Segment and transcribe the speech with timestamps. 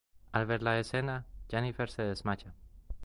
[0.31, 2.55] Al ver la escena, Jennifer se desmaya.